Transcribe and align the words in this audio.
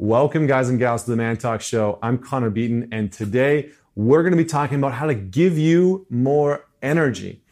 Welcome, 0.00 0.46
guys 0.46 0.68
and 0.68 0.78
gals, 0.78 1.02
to 1.02 1.10
the 1.10 1.16
Man 1.16 1.36
Talk 1.38 1.60
Show. 1.60 1.98
I'm 2.00 2.18
Connor 2.18 2.50
Beaton, 2.50 2.88
and 2.92 3.12
today 3.12 3.70
we're 3.96 4.22
going 4.22 4.30
to 4.30 4.36
be 4.36 4.44
talking 4.44 4.78
about 4.78 4.92
how 4.92 5.06
to 5.06 5.14
give 5.14 5.58
you 5.58 6.06
more 6.08 6.68
energy. 6.80 7.42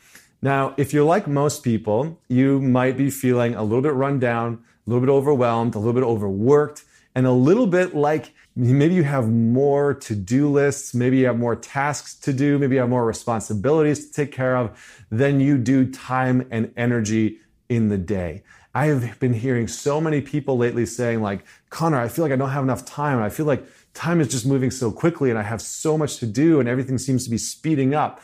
Now, 0.40 0.72
if 0.76 0.92
you're 0.92 1.04
like 1.04 1.26
most 1.26 1.64
people, 1.64 2.20
you 2.28 2.60
might 2.60 2.96
be 2.96 3.10
feeling 3.10 3.56
a 3.56 3.64
little 3.64 3.82
bit 3.82 3.94
run 3.94 4.20
down, 4.20 4.62
a 4.86 4.90
little 4.90 5.04
bit 5.04 5.10
overwhelmed, 5.10 5.74
a 5.74 5.78
little 5.78 5.92
bit 5.92 6.04
overworked, 6.04 6.84
and 7.16 7.26
a 7.26 7.32
little 7.32 7.66
bit 7.66 7.96
like 7.96 8.32
maybe 8.54 8.94
you 8.94 9.02
have 9.02 9.28
more 9.28 9.92
to 9.94 10.14
do 10.14 10.48
lists, 10.48 10.94
maybe 10.94 11.16
you 11.16 11.26
have 11.26 11.40
more 11.40 11.56
tasks 11.56 12.14
to 12.20 12.32
do, 12.32 12.60
maybe 12.60 12.76
you 12.76 12.80
have 12.80 12.88
more 12.88 13.04
responsibilities 13.04 14.06
to 14.06 14.12
take 14.12 14.30
care 14.30 14.56
of 14.56 15.04
than 15.10 15.40
you 15.40 15.58
do 15.58 15.90
time 15.90 16.46
and 16.52 16.72
energy 16.76 17.38
in 17.68 17.88
the 17.88 17.98
day. 17.98 18.44
I 18.76 18.88
have 18.88 19.18
been 19.18 19.32
hearing 19.32 19.68
so 19.68 20.02
many 20.02 20.20
people 20.20 20.58
lately 20.58 20.84
saying, 20.84 21.22
like, 21.22 21.46
Connor, 21.70 21.98
I 21.98 22.08
feel 22.08 22.22
like 22.22 22.32
I 22.32 22.36
don't 22.36 22.50
have 22.50 22.62
enough 22.62 22.84
time. 22.84 23.22
I 23.22 23.30
feel 23.30 23.46
like 23.46 23.64
time 23.94 24.20
is 24.20 24.28
just 24.28 24.44
moving 24.44 24.70
so 24.70 24.92
quickly 24.92 25.30
and 25.30 25.38
I 25.38 25.44
have 25.44 25.62
so 25.62 25.96
much 25.96 26.18
to 26.18 26.26
do 26.26 26.60
and 26.60 26.68
everything 26.68 26.98
seems 26.98 27.24
to 27.24 27.30
be 27.30 27.38
speeding 27.38 27.94
up. 27.94 28.20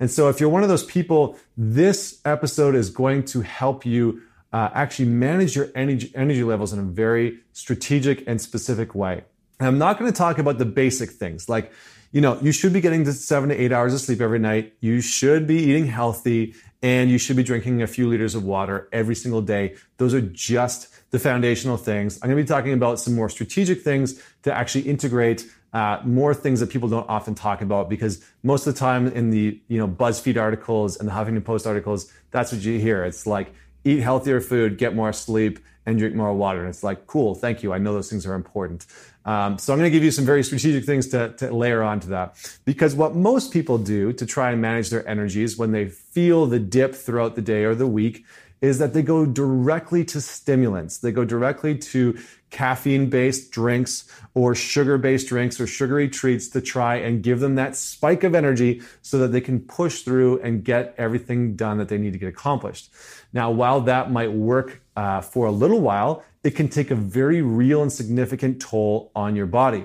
And 0.00 0.10
so, 0.10 0.28
if 0.28 0.40
you're 0.40 0.48
one 0.48 0.64
of 0.64 0.68
those 0.68 0.82
people, 0.82 1.38
this 1.56 2.20
episode 2.24 2.74
is 2.74 2.90
going 2.90 3.24
to 3.26 3.42
help 3.42 3.86
you 3.86 4.20
uh, 4.52 4.68
actually 4.74 5.04
manage 5.04 5.54
your 5.54 5.68
energy, 5.76 6.10
energy 6.16 6.42
levels 6.42 6.72
in 6.72 6.80
a 6.80 6.82
very 6.82 7.38
strategic 7.52 8.26
and 8.26 8.40
specific 8.40 8.96
way. 8.96 9.22
And 9.60 9.68
I'm 9.68 9.78
not 9.78 10.00
going 10.00 10.10
to 10.10 10.18
talk 10.18 10.38
about 10.38 10.58
the 10.58 10.64
basic 10.64 11.10
things 11.10 11.48
like, 11.48 11.70
you 12.10 12.20
know, 12.20 12.36
you 12.42 12.50
should 12.50 12.72
be 12.72 12.80
getting 12.80 13.04
to 13.04 13.12
seven 13.12 13.48
to 13.48 13.54
eight 13.54 13.70
hours 13.70 13.94
of 13.94 14.00
sleep 14.00 14.20
every 14.20 14.40
night. 14.40 14.72
You 14.80 15.00
should 15.00 15.46
be 15.46 15.56
eating 15.56 15.86
healthy 15.86 16.54
and 16.84 17.10
you 17.10 17.16
should 17.16 17.34
be 17.34 17.42
drinking 17.42 17.80
a 17.80 17.86
few 17.86 18.06
liters 18.06 18.34
of 18.34 18.44
water 18.44 18.90
every 18.92 19.14
single 19.14 19.40
day. 19.40 19.74
Those 19.96 20.12
are 20.12 20.20
just 20.20 20.94
the 21.12 21.18
foundational 21.18 21.78
things. 21.78 22.18
I'm 22.22 22.28
going 22.28 22.36
to 22.36 22.42
be 22.44 22.46
talking 22.46 22.74
about 22.74 23.00
some 23.00 23.14
more 23.14 23.30
strategic 23.30 23.80
things 23.80 24.22
to 24.42 24.52
actually 24.52 24.82
integrate 24.82 25.46
uh, 25.72 26.02
more 26.04 26.34
things 26.34 26.60
that 26.60 26.68
people 26.68 26.90
don't 26.90 27.08
often 27.08 27.34
talk 27.34 27.62
about 27.62 27.88
because 27.88 28.22
most 28.42 28.66
of 28.66 28.74
the 28.74 28.78
time 28.78 29.06
in 29.06 29.30
the 29.30 29.58
you 29.66 29.78
know 29.78 29.88
BuzzFeed 29.88 30.38
articles 30.38 30.98
and 30.98 31.08
the 31.08 31.12
Huffington 31.12 31.42
Post 31.42 31.66
articles, 31.66 32.12
that's 32.30 32.52
what 32.52 32.60
you 32.60 32.78
hear. 32.78 33.02
It's 33.02 33.26
like 33.26 33.54
eat 33.84 34.00
healthier 34.00 34.42
food, 34.42 34.76
get 34.76 34.94
more 34.94 35.12
sleep, 35.14 35.60
and 35.86 35.98
drink 35.98 36.14
more 36.14 36.34
water. 36.34 36.60
And 36.60 36.68
it's 36.68 36.84
like, 36.84 37.06
cool, 37.06 37.34
thank 37.34 37.62
you. 37.62 37.72
I 37.72 37.78
know 37.78 37.94
those 37.94 38.10
things 38.10 38.26
are 38.26 38.34
important. 38.34 38.86
Um, 39.24 39.58
so 39.58 39.72
I'm 39.72 39.78
going 39.78 39.90
to 39.90 39.96
give 39.96 40.04
you 40.04 40.10
some 40.10 40.24
very 40.24 40.42
strategic 40.42 40.84
things 40.84 41.08
to, 41.08 41.30
to 41.38 41.54
layer 41.54 41.82
onto 41.82 42.08
that. 42.08 42.36
Because 42.64 42.94
what 42.94 43.14
most 43.14 43.52
people 43.52 43.78
do 43.78 44.12
to 44.12 44.26
try 44.26 44.50
and 44.50 44.60
manage 44.60 44.90
their 44.90 45.06
energies 45.08 45.56
when 45.56 45.72
they 45.72 45.90
feel 46.14 46.46
the 46.46 46.60
dip 46.60 46.94
throughout 46.94 47.34
the 47.34 47.42
day 47.42 47.64
or 47.64 47.74
the 47.74 47.86
week 47.86 48.24
is 48.60 48.78
that 48.78 48.94
they 48.94 49.02
go 49.02 49.26
directly 49.26 50.04
to 50.04 50.20
stimulants. 50.20 50.98
They 50.98 51.12
go 51.12 51.24
directly 51.24 51.76
to 51.76 52.18
caffeine 52.50 53.10
based 53.10 53.50
drinks 53.50 54.08
or 54.32 54.54
sugar 54.54 54.96
based 54.96 55.28
drinks 55.28 55.60
or 55.60 55.66
sugary 55.66 56.08
treats 56.08 56.48
to 56.48 56.60
try 56.60 56.94
and 56.94 57.22
give 57.22 57.40
them 57.40 57.56
that 57.56 57.76
spike 57.76 58.24
of 58.24 58.34
energy 58.34 58.80
so 59.02 59.18
that 59.18 59.32
they 59.32 59.40
can 59.40 59.60
push 59.60 60.02
through 60.02 60.40
and 60.40 60.64
get 60.64 60.94
everything 60.96 61.56
done 61.56 61.78
that 61.78 61.88
they 61.88 61.98
need 61.98 62.12
to 62.12 62.18
get 62.18 62.28
accomplished. 62.28 62.90
Now, 63.32 63.50
while 63.50 63.80
that 63.82 64.10
might 64.10 64.32
work 64.32 64.80
uh, 64.96 65.20
for 65.20 65.46
a 65.46 65.50
little 65.50 65.80
while, 65.80 66.24
it 66.44 66.52
can 66.52 66.68
take 66.68 66.90
a 66.90 66.94
very 66.94 67.42
real 67.42 67.82
and 67.82 67.92
significant 67.92 68.62
toll 68.62 69.10
on 69.16 69.34
your 69.34 69.46
body. 69.46 69.84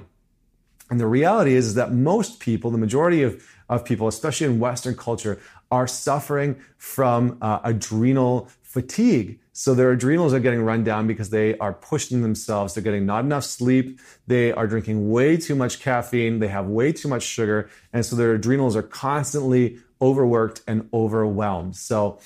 And 0.89 0.99
the 0.99 1.08
reality 1.08 1.53
is, 1.53 1.67
is 1.67 1.73
that 1.75 1.91
most 1.91 2.39
people, 2.39 2.71
the 2.71 2.77
majority 2.77 3.23
of, 3.23 3.43
of 3.67 3.86
people, 3.86 4.08
especially 4.08 4.47
in 4.47 4.59
Western 4.59 4.95
culture, 4.95 5.39
are 5.71 5.87
suffering 5.87 6.59
from 6.77 7.37
uh, 7.41 7.59
adrenal 7.63 8.49
fatigue. 8.61 9.39
So 9.51 9.73
their 9.73 9.91
adrenals 9.91 10.33
are 10.33 10.39
getting 10.39 10.61
run 10.61 10.83
down 10.83 11.07
because 11.07 11.31
they 11.31 11.57
are 11.57 11.73
pushing 11.73 12.21
themselves. 12.21 12.73
They're 12.73 12.83
getting 12.83 13.05
not 13.05 13.25
enough 13.25 13.43
sleep. 13.43 13.99
They 14.27 14.51
are 14.51 14.67
drinking 14.67 15.09
way 15.09 15.37
too 15.37 15.55
much 15.55 15.81
caffeine. 15.81 16.39
They 16.39 16.47
have 16.47 16.67
way 16.67 16.93
too 16.93 17.07
much 17.07 17.23
sugar. 17.23 17.69
And 17.91 18.05
so 18.05 18.15
their 18.15 18.33
adrenals 18.33 18.75
are 18.75 18.83
constantly 18.83 19.79
overworked 20.01 20.61
and 20.67 20.87
overwhelmed. 20.93 21.75
So 21.75 22.19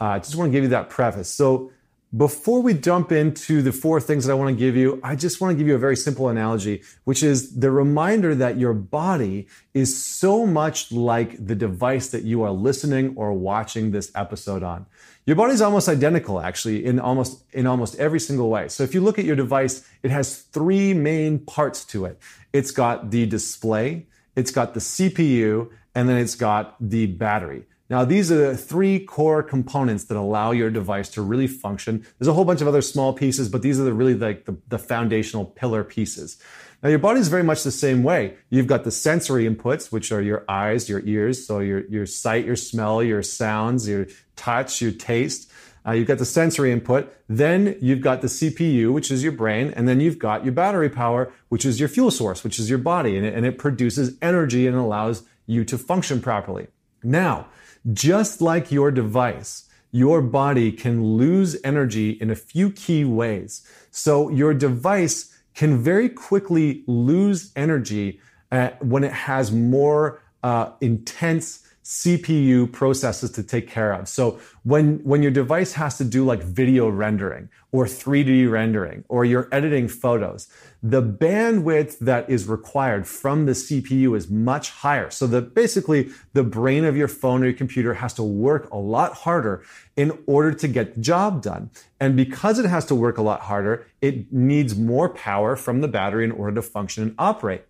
uh, 0.00 0.04
I 0.04 0.18
just 0.18 0.36
want 0.36 0.48
to 0.48 0.52
give 0.52 0.62
you 0.62 0.70
that 0.70 0.88
preface. 0.88 1.28
So 1.28 1.72
before 2.16 2.62
we 2.62 2.72
jump 2.72 3.12
into 3.12 3.60
the 3.60 3.70
four 3.70 4.00
things 4.00 4.24
that 4.24 4.32
I 4.32 4.34
want 4.34 4.48
to 4.48 4.58
give 4.58 4.76
you, 4.76 4.98
I 5.02 5.14
just 5.14 5.42
want 5.42 5.52
to 5.52 5.58
give 5.58 5.66
you 5.66 5.74
a 5.74 5.78
very 5.78 5.96
simple 5.96 6.30
analogy, 6.30 6.82
which 7.04 7.22
is 7.22 7.56
the 7.56 7.70
reminder 7.70 8.34
that 8.34 8.56
your 8.56 8.72
body 8.72 9.46
is 9.74 10.02
so 10.02 10.46
much 10.46 10.90
like 10.90 11.44
the 11.44 11.54
device 11.54 12.08
that 12.08 12.24
you 12.24 12.42
are 12.42 12.50
listening 12.50 13.12
or 13.16 13.34
watching 13.34 13.90
this 13.90 14.10
episode 14.14 14.62
on. 14.62 14.86
Your 15.26 15.36
body 15.36 15.52
is 15.52 15.60
almost 15.60 15.86
identical, 15.86 16.40
actually, 16.40 16.82
in 16.86 16.98
almost, 16.98 17.44
in 17.52 17.66
almost 17.66 17.96
every 17.96 18.20
single 18.20 18.48
way. 18.48 18.68
So 18.68 18.82
if 18.82 18.94
you 18.94 19.02
look 19.02 19.18
at 19.18 19.26
your 19.26 19.36
device, 19.36 19.86
it 20.02 20.10
has 20.10 20.38
three 20.38 20.94
main 20.94 21.38
parts 21.40 21.84
to 21.86 22.06
it. 22.06 22.18
It's 22.54 22.70
got 22.70 23.10
the 23.10 23.26
display, 23.26 24.06
it's 24.34 24.50
got 24.50 24.72
the 24.72 24.80
CPU, 24.80 25.70
and 25.94 26.08
then 26.08 26.16
it's 26.16 26.36
got 26.36 26.76
the 26.80 27.04
battery. 27.04 27.64
Now, 27.90 28.04
these 28.04 28.30
are 28.30 28.36
the 28.36 28.56
three 28.56 29.00
core 29.00 29.42
components 29.42 30.04
that 30.04 30.16
allow 30.16 30.50
your 30.50 30.70
device 30.70 31.08
to 31.10 31.22
really 31.22 31.46
function. 31.46 32.06
There's 32.18 32.28
a 32.28 32.34
whole 32.34 32.44
bunch 32.44 32.60
of 32.60 32.68
other 32.68 32.82
small 32.82 33.14
pieces, 33.14 33.48
but 33.48 33.62
these 33.62 33.80
are 33.80 33.84
the 33.84 33.94
really 33.94 34.14
like 34.14 34.44
the, 34.44 34.58
the 34.68 34.78
foundational 34.78 35.46
pillar 35.46 35.84
pieces. 35.84 36.36
Now, 36.82 36.90
your 36.90 36.98
body 36.98 37.18
is 37.18 37.28
very 37.28 37.42
much 37.42 37.64
the 37.64 37.70
same 37.70 38.02
way. 38.02 38.36
You've 38.50 38.66
got 38.66 38.84
the 38.84 38.90
sensory 38.90 39.48
inputs, 39.48 39.90
which 39.90 40.12
are 40.12 40.20
your 40.20 40.44
eyes, 40.48 40.88
your 40.88 41.00
ears, 41.06 41.46
so 41.46 41.60
your, 41.60 41.86
your 41.86 42.06
sight, 42.06 42.44
your 42.44 42.56
smell, 42.56 43.02
your 43.02 43.22
sounds, 43.22 43.88
your 43.88 44.06
touch, 44.36 44.82
your 44.82 44.92
taste. 44.92 45.50
Uh, 45.86 45.92
you've 45.92 46.06
got 46.06 46.18
the 46.18 46.26
sensory 46.26 46.70
input. 46.70 47.12
Then 47.28 47.76
you've 47.80 48.02
got 48.02 48.20
the 48.20 48.28
CPU, 48.28 48.92
which 48.92 49.10
is 49.10 49.22
your 49.22 49.32
brain. 49.32 49.72
And 49.74 49.88
then 49.88 49.98
you've 49.98 50.18
got 50.18 50.44
your 50.44 50.52
battery 50.52 50.90
power, 50.90 51.32
which 51.48 51.64
is 51.64 51.80
your 51.80 51.88
fuel 51.88 52.10
source, 52.10 52.44
which 52.44 52.58
is 52.58 52.68
your 52.68 52.78
body. 52.78 53.16
And 53.16 53.24
it, 53.24 53.34
and 53.34 53.46
it 53.46 53.58
produces 53.58 54.16
energy 54.20 54.66
and 54.66 54.76
allows 54.76 55.22
you 55.46 55.64
to 55.64 55.78
function 55.78 56.20
properly. 56.20 56.66
Now, 57.02 57.48
just 57.92 58.40
like 58.40 58.70
your 58.70 58.90
device, 58.90 59.68
your 59.90 60.20
body 60.20 60.70
can 60.72 61.16
lose 61.16 61.56
energy 61.64 62.10
in 62.10 62.30
a 62.30 62.36
few 62.36 62.70
key 62.70 63.04
ways. 63.04 63.66
So 63.90 64.28
your 64.28 64.54
device 64.54 65.34
can 65.54 65.78
very 65.82 66.08
quickly 66.08 66.84
lose 66.86 67.52
energy 67.56 68.20
uh, 68.52 68.70
when 68.80 69.04
it 69.04 69.12
has 69.12 69.50
more 69.50 70.22
uh, 70.42 70.70
intense 70.80 71.66
CPU 71.88 72.70
processes 72.70 73.30
to 73.30 73.42
take 73.42 73.66
care 73.66 73.94
of. 73.94 74.08
So 74.08 74.38
when, 74.62 74.98
when 75.04 75.22
your 75.22 75.30
device 75.30 75.72
has 75.72 75.96
to 75.96 76.04
do 76.04 76.22
like 76.22 76.42
video 76.42 76.86
rendering 76.86 77.48
or 77.72 77.86
3D 77.86 78.50
rendering 78.50 79.04
or 79.08 79.24
you're 79.24 79.48
editing 79.52 79.88
photos, 79.88 80.48
the 80.82 81.02
bandwidth 81.02 81.98
that 82.00 82.28
is 82.28 82.46
required 82.46 83.06
from 83.06 83.46
the 83.46 83.52
CPU 83.52 84.14
is 84.14 84.28
much 84.28 84.68
higher. 84.68 85.08
So 85.08 85.26
that 85.28 85.54
basically 85.54 86.10
the 86.34 86.44
brain 86.44 86.84
of 86.84 86.94
your 86.94 87.08
phone 87.08 87.42
or 87.42 87.46
your 87.46 87.54
computer 87.54 87.94
has 87.94 88.12
to 88.14 88.22
work 88.22 88.70
a 88.70 88.76
lot 88.76 89.14
harder 89.14 89.64
in 89.96 90.12
order 90.26 90.52
to 90.52 90.68
get 90.68 90.94
the 90.94 91.00
job 91.00 91.40
done. 91.40 91.70
And 91.98 92.14
because 92.14 92.58
it 92.58 92.66
has 92.66 92.84
to 92.86 92.94
work 92.94 93.16
a 93.16 93.22
lot 93.22 93.40
harder, 93.40 93.86
it 94.02 94.30
needs 94.30 94.76
more 94.76 95.08
power 95.08 95.56
from 95.56 95.80
the 95.80 95.88
battery 95.88 96.24
in 96.24 96.32
order 96.32 96.56
to 96.56 96.62
function 96.62 97.02
and 97.02 97.14
operate. 97.18 97.64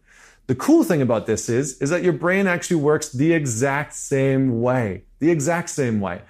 The 0.49 0.55
cool 0.55 0.83
thing 0.83 1.03
about 1.03 1.27
this 1.27 1.51
is, 1.51 1.79
is 1.83 1.91
that 1.91 2.03
your 2.03 2.15
brain 2.15 2.47
actually 2.47 2.77
works 2.77 3.11
the 3.11 3.35
exact 3.35 3.93
same 3.93 4.63
way, 4.63 5.05
the 5.19 5.31
exact 5.31 5.69
same 5.69 6.01
way. 6.01 6.23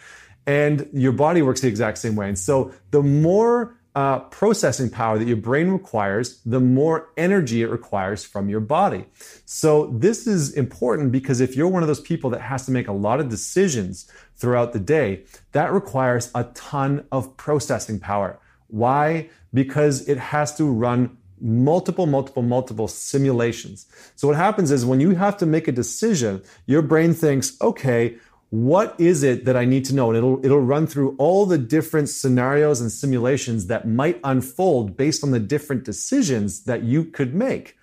And 0.44 0.88
your 0.92 1.12
body 1.12 1.40
works 1.40 1.60
the 1.60 1.68
exact 1.68 1.98
same 1.98 2.16
way. 2.16 2.26
And 2.26 2.38
so 2.38 2.72
the 2.90 3.02
more 3.02 3.78
uh, 3.94 4.18
processing 4.18 4.90
power 4.90 5.18
that 5.18 5.28
your 5.28 5.36
brain 5.36 5.70
requires, 5.70 6.40
the 6.44 6.58
more 6.58 7.10
energy 7.16 7.62
it 7.62 7.70
requires 7.70 8.24
from 8.24 8.48
your 8.48 8.60
body. 8.60 9.04
So 9.44 9.86
this 9.86 10.26
is 10.26 10.52
important 10.52 11.12
because 11.12 11.40
if 11.40 11.54
you're 11.54 11.68
one 11.68 11.84
of 11.84 11.88
those 11.88 12.00
people 12.00 12.30
that 12.30 12.40
has 12.40 12.66
to 12.66 12.72
make 12.72 12.88
a 12.88 12.92
lot 12.92 13.20
of 13.20 13.28
decisions 13.28 14.10
throughout 14.36 14.72
the 14.72 14.80
day, 14.80 15.24
that 15.52 15.72
requires 15.72 16.32
a 16.34 16.44
ton 16.54 17.06
of 17.12 17.36
processing 17.36 18.00
power. 18.00 18.40
Why? 18.66 19.30
Because 19.54 20.08
it 20.08 20.18
has 20.18 20.56
to 20.56 20.64
run 20.64 21.18
multiple, 21.40 22.06
multiple, 22.06 22.42
multiple 22.42 22.88
simulations. 22.88 23.86
So 24.16 24.28
what 24.28 24.36
happens 24.36 24.70
is 24.70 24.84
when 24.84 25.00
you 25.00 25.10
have 25.16 25.36
to 25.38 25.46
make 25.46 25.68
a 25.68 25.72
decision, 25.72 26.42
your 26.66 26.82
brain 26.82 27.14
thinks, 27.14 27.60
okay, 27.60 28.16
what 28.50 28.94
is 28.98 29.22
it 29.22 29.44
that 29.44 29.56
I 29.56 29.64
need 29.64 29.84
to 29.86 29.94
know? 29.94 30.08
And 30.08 30.16
it'll, 30.16 30.44
it'll 30.44 30.60
run 30.60 30.86
through 30.86 31.14
all 31.18 31.44
the 31.44 31.58
different 31.58 32.08
scenarios 32.08 32.80
and 32.80 32.90
simulations 32.90 33.66
that 33.66 33.86
might 33.86 34.18
unfold 34.24 34.96
based 34.96 35.22
on 35.22 35.32
the 35.32 35.40
different 35.40 35.84
decisions 35.84 36.64
that 36.64 36.82
you 36.82 37.04
could 37.04 37.34
make. 37.34 37.76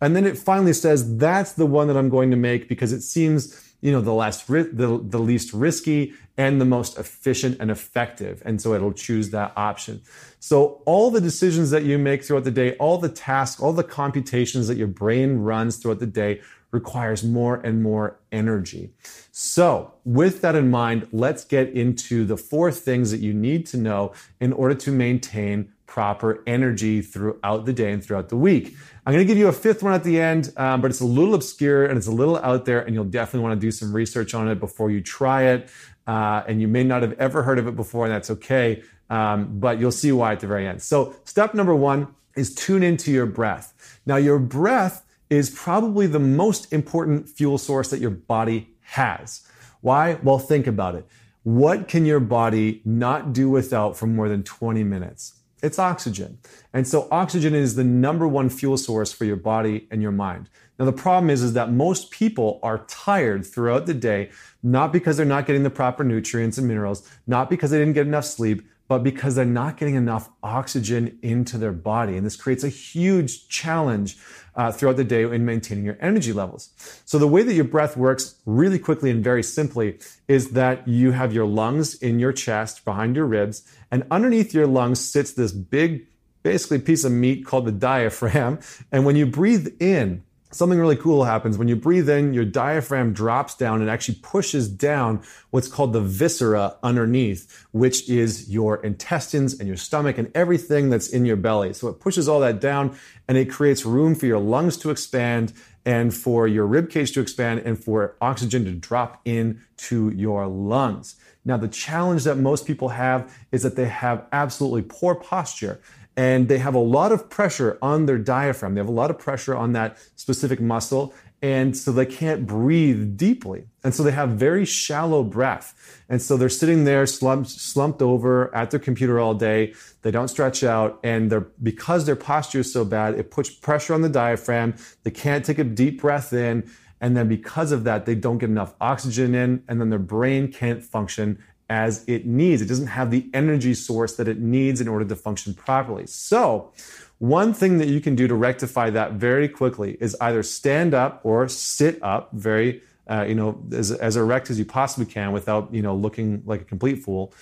And 0.00 0.14
then 0.16 0.26
it 0.26 0.38
finally 0.38 0.72
says, 0.72 1.16
that's 1.16 1.52
the 1.52 1.66
one 1.66 1.88
that 1.88 1.96
I'm 1.96 2.08
going 2.08 2.30
to 2.30 2.36
make 2.36 2.68
because 2.68 2.92
it 2.92 3.02
seems 3.02 3.71
you 3.82 3.92
know 3.92 4.00
the 4.00 4.14
less 4.14 4.44
the, 4.44 5.00
the 5.02 5.18
least 5.18 5.52
risky 5.52 6.14
and 6.38 6.58
the 6.60 6.64
most 6.64 6.98
efficient 6.98 7.58
and 7.60 7.70
effective. 7.70 8.42
And 8.46 8.62
so 8.62 8.72
it'll 8.72 8.94
choose 8.94 9.30
that 9.30 9.52
option. 9.54 10.00
So 10.40 10.80
all 10.86 11.10
the 11.10 11.20
decisions 11.20 11.70
that 11.70 11.82
you 11.82 11.98
make 11.98 12.24
throughout 12.24 12.44
the 12.44 12.50
day 12.50 12.76
all 12.76 12.96
the 12.96 13.10
tasks 13.10 13.60
all 13.60 13.74
the 13.74 13.84
computations 13.84 14.68
that 14.68 14.78
your 14.78 14.86
brain 14.86 15.38
runs 15.38 15.76
throughout 15.76 15.98
the 15.98 16.06
day 16.06 16.40
requires 16.70 17.22
more 17.22 17.56
and 17.56 17.82
more 17.82 18.18
energy. 18.30 18.92
So 19.32 19.92
with 20.04 20.40
that 20.40 20.54
in 20.54 20.70
mind 20.70 21.08
let's 21.12 21.44
get 21.44 21.68
into 21.70 22.24
the 22.24 22.36
four 22.36 22.70
things 22.70 23.10
that 23.10 23.20
you 23.20 23.34
need 23.34 23.66
to 23.66 23.76
know 23.76 24.12
in 24.40 24.52
order 24.52 24.76
to 24.76 24.92
maintain 24.92 25.71
proper 25.92 26.42
energy 26.46 27.02
throughout 27.02 27.66
the 27.66 27.72
day 27.74 27.92
and 27.92 28.02
throughout 28.02 28.30
the 28.30 28.36
week. 28.36 28.74
I'm 29.04 29.12
going 29.12 29.22
to 29.22 29.30
give 29.30 29.36
you 29.36 29.48
a 29.48 29.52
fifth 29.52 29.82
one 29.82 29.92
at 29.92 30.02
the 30.04 30.18
end, 30.18 30.50
um, 30.56 30.80
but 30.80 30.90
it's 30.90 31.02
a 31.02 31.04
little 31.04 31.34
obscure 31.34 31.84
and 31.84 31.98
it's 31.98 32.06
a 32.06 32.12
little 32.12 32.38
out 32.38 32.64
there, 32.64 32.80
and 32.80 32.94
you'll 32.94 33.04
definitely 33.04 33.46
want 33.46 33.60
to 33.60 33.66
do 33.66 33.70
some 33.70 33.92
research 33.92 34.32
on 34.32 34.48
it 34.48 34.58
before 34.58 34.90
you 34.90 35.02
try 35.02 35.42
it. 35.42 35.68
Uh, 36.06 36.44
and 36.48 36.62
you 36.62 36.66
may 36.66 36.82
not 36.82 37.02
have 37.02 37.12
ever 37.20 37.42
heard 37.42 37.58
of 37.58 37.66
it 37.66 37.76
before, 37.76 38.06
and 38.06 38.14
that's 38.14 38.30
okay. 38.30 38.82
Um, 39.10 39.60
but 39.60 39.78
you'll 39.78 39.92
see 39.92 40.12
why 40.12 40.32
at 40.32 40.40
the 40.40 40.46
very 40.46 40.66
end. 40.66 40.80
So, 40.80 41.14
step 41.24 41.52
number 41.52 41.74
one 41.74 42.08
is 42.36 42.54
tune 42.54 42.82
into 42.82 43.12
your 43.12 43.26
breath. 43.26 44.00
Now, 44.06 44.16
your 44.16 44.38
breath 44.38 45.04
is 45.28 45.50
probably 45.50 46.06
the 46.06 46.18
most 46.18 46.72
important 46.72 47.28
fuel 47.28 47.58
source 47.58 47.90
that 47.90 48.00
your 48.00 48.10
body 48.10 48.70
has. 48.80 49.46
Why? 49.82 50.14
Well, 50.22 50.38
think 50.38 50.66
about 50.66 50.94
it. 50.94 51.06
What 51.42 51.86
can 51.86 52.06
your 52.06 52.20
body 52.20 52.80
not 52.86 53.34
do 53.34 53.50
without 53.50 53.94
for 53.94 54.06
more 54.06 54.30
than 54.30 54.42
20 54.42 54.84
minutes? 54.84 55.34
It's 55.62 55.78
oxygen. 55.78 56.38
And 56.72 56.86
so 56.86 57.06
oxygen 57.10 57.54
is 57.54 57.76
the 57.76 57.84
number 57.84 58.26
one 58.26 58.48
fuel 58.48 58.76
source 58.76 59.12
for 59.12 59.24
your 59.24 59.36
body 59.36 59.86
and 59.90 60.02
your 60.02 60.10
mind. 60.10 60.50
Now 60.78 60.86
the 60.86 60.92
problem 60.92 61.30
is, 61.30 61.42
is 61.42 61.52
that 61.52 61.70
most 61.70 62.10
people 62.10 62.58
are 62.64 62.84
tired 62.88 63.46
throughout 63.46 63.86
the 63.86 63.94
day, 63.94 64.30
not 64.62 64.92
because 64.92 65.16
they're 65.16 65.24
not 65.24 65.46
getting 65.46 65.62
the 65.62 65.70
proper 65.70 66.02
nutrients 66.02 66.58
and 66.58 66.66
minerals, 66.66 67.08
not 67.28 67.48
because 67.48 67.70
they 67.70 67.78
didn't 67.78 67.94
get 67.94 68.06
enough 68.08 68.24
sleep, 68.24 68.68
but 68.92 69.02
because 69.02 69.34
they're 69.36 69.46
not 69.46 69.78
getting 69.78 69.94
enough 69.94 70.28
oxygen 70.42 71.18
into 71.22 71.56
their 71.56 71.72
body. 71.72 72.14
And 72.14 72.26
this 72.26 72.36
creates 72.36 72.62
a 72.62 72.68
huge 72.68 73.48
challenge 73.48 74.18
uh, 74.54 74.70
throughout 74.70 74.98
the 74.98 75.04
day 75.04 75.22
in 75.22 75.46
maintaining 75.46 75.86
your 75.86 75.96
energy 75.98 76.30
levels. 76.30 76.68
So 77.06 77.18
the 77.18 77.26
way 77.26 77.42
that 77.42 77.54
your 77.54 77.64
breath 77.64 77.96
works 77.96 78.34
really 78.44 78.78
quickly 78.78 79.10
and 79.10 79.24
very 79.24 79.42
simply 79.42 79.98
is 80.28 80.50
that 80.50 80.86
you 80.86 81.12
have 81.12 81.32
your 81.32 81.46
lungs 81.46 81.94
in 81.94 82.18
your 82.18 82.34
chest 82.34 82.84
behind 82.84 83.16
your 83.16 83.24
ribs 83.24 83.66
and 83.90 84.04
underneath 84.10 84.52
your 84.52 84.66
lungs 84.66 85.00
sits 85.00 85.32
this 85.32 85.52
big, 85.52 86.06
basically 86.42 86.78
piece 86.78 87.02
of 87.02 87.12
meat 87.12 87.46
called 87.46 87.64
the 87.64 87.72
diaphragm. 87.72 88.58
And 88.92 89.06
when 89.06 89.16
you 89.16 89.24
breathe 89.24 89.68
in, 89.80 90.22
something 90.52 90.78
really 90.78 90.96
cool 90.96 91.24
happens. 91.24 91.58
When 91.58 91.68
you 91.68 91.76
breathe 91.76 92.08
in, 92.08 92.34
your 92.34 92.44
diaphragm 92.44 93.12
drops 93.12 93.54
down 93.54 93.80
and 93.80 93.90
actually 93.90 94.16
pushes 94.22 94.68
down 94.68 95.22
what's 95.50 95.68
called 95.68 95.92
the 95.92 96.00
viscera 96.00 96.76
underneath, 96.82 97.66
which 97.72 98.08
is 98.08 98.50
your 98.50 98.76
intestines 98.84 99.58
and 99.58 99.66
your 99.66 99.76
stomach 99.76 100.18
and 100.18 100.30
everything 100.34 100.90
that's 100.90 101.08
in 101.08 101.24
your 101.24 101.36
belly. 101.36 101.72
So 101.72 101.88
it 101.88 102.00
pushes 102.00 102.28
all 102.28 102.40
that 102.40 102.60
down 102.60 102.96
and 103.26 103.36
it 103.36 103.50
creates 103.50 103.84
room 103.84 104.14
for 104.14 104.26
your 104.26 104.38
lungs 104.38 104.76
to 104.78 104.90
expand 104.90 105.52
and 105.84 106.14
for 106.14 106.46
your 106.46 106.66
rib 106.66 106.90
cage 106.90 107.12
to 107.12 107.20
expand 107.20 107.60
and 107.60 107.82
for 107.82 108.16
oxygen 108.20 108.64
to 108.64 108.72
drop 108.72 109.20
into 109.24 110.10
your 110.10 110.46
lungs. 110.46 111.16
Now, 111.44 111.56
the 111.56 111.68
challenge 111.68 112.22
that 112.24 112.36
most 112.36 112.66
people 112.66 112.90
have 112.90 113.36
is 113.50 113.64
that 113.64 113.74
they 113.74 113.88
have 113.88 114.26
absolutely 114.30 114.82
poor 114.82 115.16
posture 115.16 115.80
and 116.16 116.48
they 116.48 116.58
have 116.58 116.74
a 116.74 116.78
lot 116.78 117.12
of 117.12 117.30
pressure 117.30 117.78
on 117.80 118.06
their 118.06 118.18
diaphragm. 118.18 118.74
They 118.74 118.80
have 118.80 118.88
a 118.88 118.92
lot 118.92 119.10
of 119.10 119.18
pressure 119.18 119.56
on 119.56 119.72
that 119.72 119.98
specific 120.16 120.60
muscle. 120.60 121.14
And 121.40 121.76
so 121.76 121.90
they 121.90 122.06
can't 122.06 122.46
breathe 122.46 123.16
deeply. 123.16 123.66
And 123.82 123.92
so 123.92 124.04
they 124.04 124.12
have 124.12 124.30
very 124.30 124.64
shallow 124.64 125.24
breath. 125.24 126.04
And 126.08 126.22
so 126.22 126.36
they're 126.36 126.48
sitting 126.48 126.84
there 126.84 127.04
slumped, 127.04 127.50
slumped 127.50 128.00
over 128.00 128.54
at 128.54 128.70
their 128.70 128.78
computer 128.78 129.18
all 129.18 129.34
day. 129.34 129.74
They 130.02 130.12
don't 130.12 130.28
stretch 130.28 130.62
out. 130.62 131.00
And 131.02 131.32
they're, 131.32 131.48
because 131.60 132.06
their 132.06 132.14
posture 132.14 132.60
is 132.60 132.72
so 132.72 132.84
bad, 132.84 133.18
it 133.18 133.32
puts 133.32 133.50
pressure 133.50 133.92
on 133.92 134.02
the 134.02 134.08
diaphragm. 134.08 134.76
They 135.02 135.10
can't 135.10 135.44
take 135.44 135.58
a 135.58 135.64
deep 135.64 136.00
breath 136.00 136.32
in. 136.32 136.70
And 137.00 137.16
then 137.16 137.26
because 137.26 137.72
of 137.72 137.82
that, 137.84 138.06
they 138.06 138.14
don't 138.14 138.38
get 138.38 138.48
enough 138.48 138.74
oxygen 138.80 139.34
in. 139.34 139.64
And 139.66 139.80
then 139.80 139.90
their 139.90 139.98
brain 139.98 140.52
can't 140.52 140.84
function 140.84 141.42
as 141.72 142.04
it 142.06 142.26
needs. 142.26 142.60
It 142.60 142.66
doesn't 142.66 142.88
have 142.88 143.10
the 143.10 143.30
energy 143.32 143.72
source 143.72 144.16
that 144.16 144.28
it 144.28 144.38
needs 144.38 144.78
in 144.82 144.88
order 144.88 145.06
to 145.06 145.16
function 145.16 145.54
properly. 145.54 146.06
So, 146.06 146.70
one 147.18 147.54
thing 147.54 147.78
that 147.78 147.88
you 147.88 147.98
can 147.98 148.14
do 148.14 148.28
to 148.28 148.34
rectify 148.34 148.90
that 148.90 149.12
very 149.12 149.48
quickly 149.48 149.96
is 149.98 150.14
either 150.20 150.42
stand 150.42 150.92
up 150.92 151.20
or 151.24 151.48
sit 151.48 151.98
up 152.02 152.28
very, 152.32 152.82
uh, 153.08 153.24
you 153.26 153.34
know, 153.34 153.58
as, 153.72 153.90
as 153.90 154.16
erect 154.16 154.50
as 154.50 154.58
you 154.58 154.66
possibly 154.66 155.06
can 155.10 155.32
without, 155.32 155.72
you 155.72 155.80
know, 155.80 155.94
looking 155.94 156.42
like 156.44 156.60
a 156.60 156.64
complete 156.64 156.96
fool. 156.96 157.32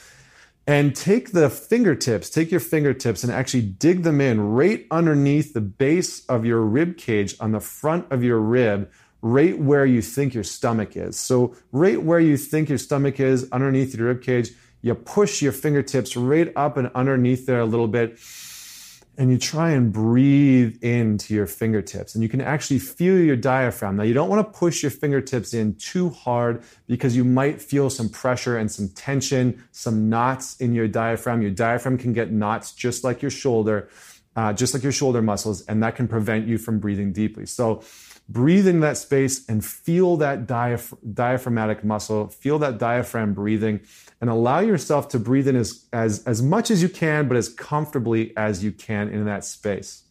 And 0.65 0.95
take 0.95 1.33
the 1.33 1.51
fingertips, 1.51 2.31
take 2.31 2.53
your 2.53 2.61
fingertips 2.61 3.25
and 3.25 3.33
actually 3.33 3.63
dig 3.63 4.05
them 4.05 4.21
in 4.21 4.41
right 4.41 4.87
underneath 4.93 5.55
the 5.55 5.61
base 5.61 6.25
of 6.27 6.45
your 6.45 6.61
rib 6.61 6.97
cage 6.97 7.35
on 7.41 7.51
the 7.51 7.61
front 7.61 8.07
of 8.13 8.23
your 8.23 8.39
rib 8.39 8.89
right 9.23 9.59
where 9.59 9.87
you 9.87 10.03
think 10.03 10.35
your 10.35 10.45
stomach 10.45 10.97
is. 10.97 11.19
So, 11.19 11.55
right 11.73 12.03
where 12.03 12.21
you 12.21 12.37
think 12.37 12.69
your 12.69 12.79
stomach 12.79 13.21
is, 13.21 13.49
underneath 13.53 13.95
your 13.95 14.09
rib 14.09 14.23
cage, 14.23 14.51
you 14.83 14.95
push 14.95 15.43
your 15.43 15.53
fingertips 15.53 16.17
right 16.17 16.53
up 16.57 16.77
and 16.77 16.91
underneath 16.95 17.47
there 17.47 17.61
a 17.61 17.67
little 17.67 17.89
bit. 17.89 18.19
And 19.19 19.31
you 19.31 19.37
try 19.37 19.73
and 19.73 19.93
breathe 19.93 20.83
into 20.83 21.35
your 21.35 21.47
fingertips. 21.47 22.15
And 22.15 22.23
you 22.23 22.31
can 22.31 22.41
actually 22.41 22.79
feel 22.79 23.19
your 23.19 23.37
diaphragm. 23.37 23.97
Now, 23.97 24.05
you 24.05 24.15
don't 24.15 24.31
want 24.31 24.51
to 24.51 24.59
push 24.59 24.83
your 24.83 24.91
fingertips 24.91 25.53
in 25.53 25.75
too 25.75 26.09
hard 26.09 26.63
because 26.87 27.15
you 27.15 27.25
might 27.25 27.61
feel 27.61 27.91
some 27.91 28.09
pressure 28.09 28.57
and 28.57 28.71
some 28.71 28.89
tension, 28.91 29.63
some 29.73 30.09
knots 30.09 30.57
in 30.57 30.73
your 30.73 30.89
diaphragm. 30.89 31.43
Your 31.43 31.51
diaphragm 31.51 31.99
can 31.99 32.15
get 32.15 32.33
knots 32.33 32.73
just 32.73 33.05
like 33.05 33.21
your 33.21 33.31
shoulder, 33.31 33.91
uh, 34.37 34.55
just 34.55 34.73
like 34.73 34.83
your 34.83 34.93
shoulder 34.93 35.21
muscles, 35.21 35.67
and 35.67 35.83
that 35.83 35.97
can 35.97 36.09
prevent 36.09 36.49
you 36.49 36.57
from 36.57 36.79
breathing 36.79 37.13
deeply. 37.13 37.45
So, 37.45 37.83
breathe 38.31 38.69
in 38.69 38.81
that 38.81 38.97
space 38.97 39.47
and 39.49 39.65
feel 39.65 40.17
that 40.19 40.47
diaph- 40.47 40.97
diaphragmatic 41.13 41.83
muscle, 41.85 42.29
feel 42.29 42.59
that 42.61 42.79
diaphragm 42.79 43.35
breathing, 43.35 43.81
and 44.21 44.31
allow 44.31 44.61
yourself 44.61 45.09
to 45.09 45.19
breathe 45.19 45.49
in 45.49 45.57
as, 45.57 45.87
as, 45.93 46.23
as 46.25 46.41
much 46.41 46.71
as 46.71 46.81
you 46.83 46.89
can, 46.89 47.27
but 47.27 47.37
as 47.37 47.49
comfortably 47.49 48.35
as 48.37 48.63
you 48.63 48.71
can 48.71 49.09
in 49.09 49.25
that 49.25 49.45
space. 49.45 50.05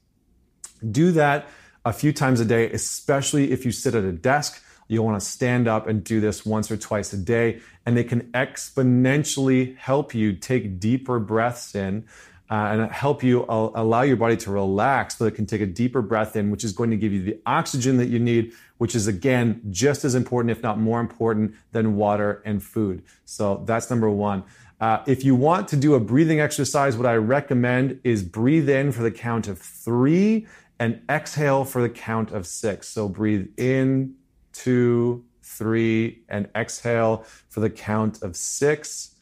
Do 0.91 1.11
that 1.13 1.47
a 1.85 1.93
few 1.93 2.11
times 2.11 2.41
a 2.41 2.45
day, 2.45 2.69
especially 2.71 3.51
if 3.51 3.65
you 3.65 3.71
sit 3.71 3.95
at 3.95 4.03
a 4.03 4.11
desk. 4.11 4.61
You'll 4.89 5.05
want 5.05 5.21
to 5.21 5.25
stand 5.25 5.67
up 5.67 5.87
and 5.87 6.03
do 6.03 6.19
this 6.19 6.45
once 6.45 6.69
or 6.71 6.77
twice 6.77 7.13
a 7.13 7.17
day, 7.17 7.61
and 7.85 7.97
it 7.97 8.09
can 8.09 8.31
exponentially 8.31 9.77
help 9.77 10.13
you 10.13 10.33
take 10.33 10.79
deeper 10.79 11.19
breaths 11.19 11.75
in 11.75 12.05
uh, 12.49 12.69
and 12.71 12.91
help 12.91 13.23
you 13.23 13.45
uh, 13.45 13.71
allow 13.75 14.01
your 14.01 14.15
body 14.15 14.35
to 14.35 14.51
relax 14.51 15.17
so 15.17 15.25
it 15.25 15.35
can 15.35 15.45
take 15.45 15.61
a 15.61 15.65
deeper 15.65 16.01
breath 16.01 16.35
in, 16.35 16.49
which 16.49 16.63
is 16.63 16.71
going 16.71 16.89
to 16.89 16.97
give 16.97 17.13
you 17.13 17.21
the 17.21 17.39
oxygen 17.45 17.97
that 17.97 18.07
you 18.07 18.19
need, 18.19 18.53
which 18.77 18.95
is 18.95 19.07
again 19.07 19.61
just 19.69 20.03
as 20.03 20.15
important, 20.15 20.51
if 20.51 20.63
not 20.63 20.79
more 20.79 20.99
important, 20.99 21.53
than 21.71 21.95
water 21.95 22.41
and 22.45 22.63
food. 22.63 23.03
So 23.25 23.63
that's 23.65 23.89
number 23.89 24.09
one. 24.09 24.43
Uh, 24.81 25.03
if 25.05 25.23
you 25.25 25.35
want 25.35 25.67
to 25.67 25.75
do 25.75 25.93
a 25.93 25.99
breathing 25.99 26.39
exercise, 26.39 26.97
what 26.97 27.05
I 27.05 27.15
recommend 27.15 27.99
is 28.03 28.23
breathe 28.23 28.69
in 28.69 28.91
for 28.91 29.03
the 29.03 29.11
count 29.11 29.47
of 29.47 29.59
three 29.59 30.47
and 30.79 31.01
exhale 31.09 31.65
for 31.65 31.81
the 31.81 31.89
count 31.89 32.31
of 32.31 32.47
six. 32.47 32.87
So 32.87 33.09
breathe 33.09 33.49
in, 33.57 34.15
two, 34.53 35.25
three, 35.43 36.23
and 36.29 36.47
exhale 36.55 37.25
for 37.49 37.59
the 37.59 37.69
count 37.69 38.23
of 38.23 38.35
six 38.35 39.15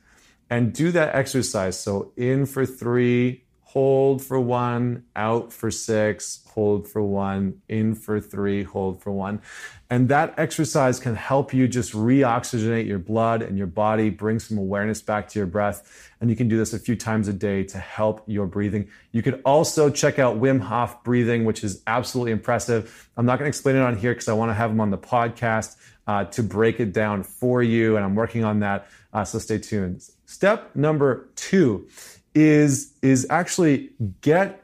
and 0.50 0.74
do 0.74 0.92
that 0.92 1.16
exercise. 1.16 1.80
So 1.80 2.14
in 2.16 2.46
for 2.46 2.66
three, 2.66 3.44
hold 3.62 4.24
for 4.24 4.40
one, 4.40 5.04
out 5.16 5.52
for 5.52 5.70
six, 5.70 6.44
hold 6.48 6.88
for 6.88 7.04
one, 7.04 7.62
in 7.68 7.94
for 7.94 8.20
three, 8.20 8.64
hold 8.64 9.02
for 9.04 9.12
one. 9.12 9.42
And 9.90 10.10
that 10.10 10.34
exercise 10.38 11.00
can 11.00 11.16
help 11.16 11.54
you 11.54 11.68
just 11.68 11.94
reoxygenate 11.94 12.88
your 12.88 12.98
blood 12.98 13.42
and 13.42 13.58
your 13.58 13.68
body, 13.68 14.10
bring 14.10 14.40
some 14.40 14.58
awareness 14.58 15.02
back 15.02 15.28
to 15.30 15.40
your 15.40 15.46
breath. 15.46 16.10
And 16.20 16.30
you 16.30 16.36
can 16.36 16.48
do 16.48 16.58
this 16.58 16.74
a 16.74 16.80
few 16.80 16.96
times 16.96 17.28
a 17.28 17.34
day 17.34 17.64
to 17.66 17.78
help 17.78 18.24
your 18.26 18.48
breathing. 18.48 18.90
You 19.12 19.22
could 19.22 19.42
also 19.46 19.90
check 19.90 20.18
out 20.18 20.40
Wim 20.40 20.60
Hof 20.62 21.04
breathing, 21.04 21.46
which 21.46 21.64
is 21.64 21.84
absolutely 21.88 22.32
impressive. 22.32 23.10
I'm 23.18 23.26
not 23.26 23.38
going 23.38 23.46
to 23.46 23.50
explain 23.50 23.76
it 23.76 23.82
on 23.82 23.98
here 23.98 24.14
because 24.14 24.28
I 24.28 24.34
want 24.34 24.50
to 24.50 24.56
have 24.56 24.72
him 24.72 24.82
on 24.82 24.92
the 24.92 24.98
podcast 24.98 25.76
uh, 26.08 26.24
to 26.26 26.42
break 26.42 26.80
it 26.80 26.94
down 26.94 27.24
for 27.24 27.62
you. 27.62 27.96
And 27.96 28.06
I'm 28.06 28.16
working 28.16 28.44
on 28.44 28.62
that. 28.62 28.88
Uh, 29.14 29.24
so 29.24 29.40
stay 29.40 29.60
tuned. 29.60 30.04
Step 30.26 30.76
number 30.76 31.30
two 31.36 31.88
is, 32.34 32.94
is 33.02 33.28
actually 33.30 33.92
get 34.22 34.64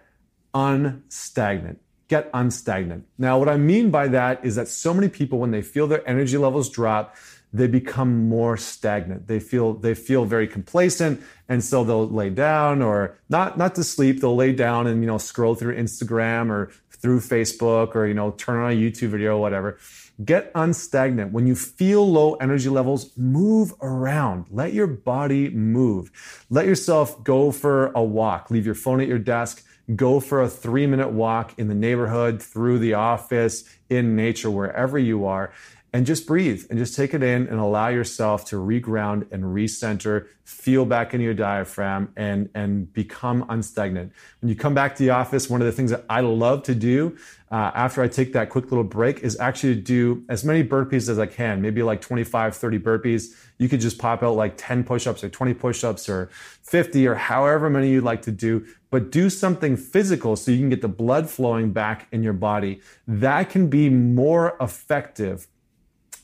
unstagnant. 0.54 1.80
Get 2.08 2.30
unstagnant. 2.34 3.06
Now, 3.18 3.40
what 3.40 3.50
I 3.50 3.58
mean 3.58 3.90
by 3.90 4.08
that 4.10 4.44
is 4.46 4.56
that 4.56 4.68
so 4.68 4.94
many 4.94 5.10
people, 5.10 5.40
when 5.40 5.52
they 5.52 5.62
feel 5.62 5.88
their 5.88 6.08
energy 6.08 6.38
levels 6.38 6.70
drop, 6.70 7.16
they 7.54 7.68
become 7.68 8.28
more 8.28 8.58
stagnant. 8.58 9.28
They 9.28 9.40
feel 9.40 9.76
they 9.76 9.94
feel 9.94 10.26
very 10.26 10.48
complacent, 10.48 11.22
and 11.48 11.64
so 11.64 11.84
they'll 11.84 12.10
lay 12.10 12.32
down 12.32 12.82
or 12.82 13.16
not 13.30 13.60
not 13.60 13.76
to 13.76 13.84
sleep. 13.84 14.22
They'll 14.22 14.36
lay 14.36 14.54
down 14.54 14.88
and 14.88 15.02
you 15.02 15.08
know 15.08 15.20
scroll 15.20 15.54
through 15.54 15.78
Instagram 15.78 16.50
or 16.50 16.72
through 16.90 17.20
Facebook 17.20 17.96
or 17.96 18.08
you 18.08 18.16
know 18.16 18.32
turn 18.32 18.60
on 18.60 18.72
a 18.72 18.76
YouTube 18.76 19.10
video 19.10 19.38
or 19.38 19.42
whatever. 19.42 19.78
Get 20.24 20.52
unstagnant. 20.54 21.32
When 21.32 21.48
you 21.48 21.56
feel 21.56 22.08
low 22.08 22.36
energy 22.36 22.70
levels, 22.70 23.18
move 23.18 23.74
around. 23.82 24.46
Let 24.52 24.74
your 24.74 24.86
body 24.86 25.50
move. 25.50 26.46
Let 26.52 26.68
yourself 26.68 27.24
go 27.24 27.52
for 27.52 27.88
a 27.94 28.04
walk. 28.04 28.52
Leave 28.52 28.66
your 28.66 28.76
phone 28.76 29.02
at 29.02 29.08
your 29.08 29.18
desk. 29.18 29.66
Go 29.96 30.20
for 30.20 30.42
a 30.42 30.48
three 30.48 30.86
minute 30.88 31.12
walk 31.12 31.58
in 31.58 31.68
the 31.68 31.76
neighborhood, 31.76 32.42
through 32.42 32.80
the 32.80 32.94
office, 32.94 33.64
in 33.90 34.16
nature, 34.16 34.50
wherever 34.50 34.98
you 34.98 35.26
are. 35.26 35.52
And 35.94 36.08
just 36.08 36.26
breathe 36.26 36.66
and 36.72 36.80
just 36.80 36.96
take 36.96 37.14
it 37.14 37.22
in 37.22 37.48
and 37.48 37.60
allow 37.60 37.88
yourself 37.88 38.46
to 38.46 38.56
reground 38.56 39.32
and 39.32 39.44
recenter, 39.44 40.26
feel 40.44 40.86
back 40.86 41.14
into 41.14 41.24
your 41.24 41.36
diaphragm 41.36 42.12
and, 42.18 42.50
and 42.56 42.92
become 42.94 43.46
unstagnant. 43.48 44.12
When 44.42 44.50
you 44.50 44.56
come 44.56 44.74
back 44.74 44.96
to 44.96 45.04
the 45.04 45.12
office, 45.12 45.52
one 45.52 45.62
of 45.62 45.68
the 45.68 45.72
things 45.72 45.92
that 45.92 46.04
I 46.10 46.22
love 46.22 46.64
to 46.64 46.74
do 46.74 47.16
uh, 47.52 47.70
after 47.76 48.02
I 48.02 48.08
take 48.08 48.34
that 48.34 48.50
quick 48.50 48.72
little 48.72 48.84
break 48.84 49.20
is 49.20 49.40
actually 49.40 49.76
to 49.76 49.82
do 49.82 50.26
as 50.30 50.44
many 50.44 50.64
burpees 50.64 51.10
as 51.10 51.20
I 51.20 51.28
can, 51.28 51.62
maybe 51.62 51.84
like 51.84 52.02
25, 52.02 52.56
30 52.56 52.80
burpees. 52.80 53.36
You 53.60 53.70
could 53.70 53.80
just 53.80 54.00
pop 54.00 54.24
out 54.24 54.36
like 54.36 54.56
10 54.58 54.84
push 54.86 55.06
ups 55.06 55.24
or 55.24 55.30
20 55.30 55.54
push 55.54 55.84
ups 55.84 56.10
or 56.10 56.32
50 56.64 57.08
or 57.08 57.14
however 57.14 57.70
many 57.70 57.92
you'd 57.92 58.04
like 58.04 58.24
to 58.24 58.32
do, 58.32 58.66
but 58.90 59.12
do 59.12 59.30
something 59.30 59.78
physical 59.78 60.36
so 60.36 60.50
you 60.50 60.58
can 60.58 60.70
get 60.70 60.82
the 60.82 60.88
blood 60.88 61.30
flowing 61.30 61.72
back 61.72 62.08
in 62.12 62.24
your 62.24 62.34
body. 62.34 62.82
That 63.08 63.52
can 63.52 63.68
be 63.68 63.92
more 63.92 64.58
effective 64.60 65.48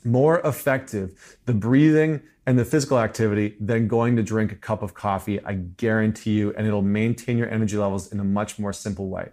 more 0.04 0.40
effective, 0.42 1.38
the 1.46 1.54
breathing 1.54 2.22
and 2.46 2.58
the 2.58 2.66
physical 2.66 3.00
activity, 3.00 3.56
than 3.60 3.88
going 3.88 4.16
to 4.16 4.24
drink 4.24 4.52
a 4.52 4.56
cup 4.56 4.82
of 4.82 4.94
coffee. 4.94 5.44
I 5.44 5.54
guarantee 5.54 6.32
you, 6.32 6.54
and 6.58 6.66
it'll 6.66 6.82
maintain 6.82 7.38
your 7.38 7.50
energy 7.50 7.78
levels 7.78 8.12
in 8.12 8.20
a 8.20 8.24
much 8.24 8.58
more 8.58 8.74
simple 8.74 9.08
way. 9.10 9.30